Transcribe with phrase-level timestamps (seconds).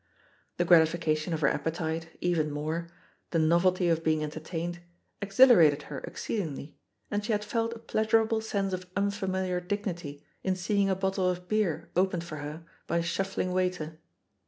[0.57, 2.89] The gratification of her appetite, even more,
[3.29, 4.79] the novelty of being entertained,
[5.21, 6.73] exhilarated her ex ceedingly,
[7.11, 11.47] and she had felt a pleasurable sense of unfamiliar dignity in seeing a bottle of
[11.47, 13.99] beer opened for her by a shufiling waiter.